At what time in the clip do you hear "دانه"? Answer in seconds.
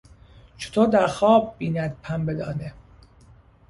2.33-2.73